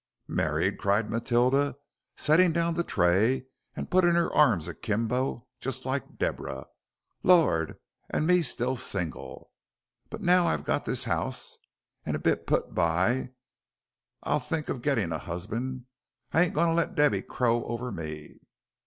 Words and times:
"Married!" 0.27 0.79
cried 0.79 1.11
Matilda, 1.11 1.75
setting 2.17 2.51
down 2.51 2.73
the 2.73 2.83
tray 2.83 3.45
and 3.75 3.91
putting 3.91 4.15
her 4.15 4.33
arms 4.33 4.67
akimbo, 4.67 5.45
just 5.59 5.85
like 5.85 6.17
Deborah, 6.17 6.65
"lor', 7.21 7.77
and 8.09 8.25
me 8.25 8.41
still 8.41 8.75
single. 8.75 9.51
But 10.09 10.21
now 10.23 10.47
I've 10.47 10.63
got 10.65 10.85
this 10.85 11.07
'ouse, 11.07 11.55
and 12.03 12.15
a 12.15 12.19
bit 12.19 12.47
put 12.47 12.73
by, 12.73 13.29
I'll 14.23 14.39
think 14.39 14.69
of 14.69 14.81
gittin' 14.81 15.13
a 15.13 15.19
'usband. 15.19 15.83
I 16.31 16.41
ain't 16.45 16.53
a 16.53 16.55
goin' 16.55 16.69
to 16.69 16.73
let 16.73 16.95
Debby 16.95 17.21
crow 17.21 17.63
over 17.65 17.91
me." 17.91 18.39